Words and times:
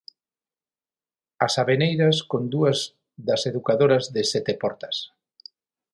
As 1.45 1.53
Aveneiras 1.63 2.17
con 2.31 2.43
dúas 2.53 2.79
das 3.27 3.41
educadoras 3.51 4.03
de 4.15 4.21
Seteportas. 4.31 4.97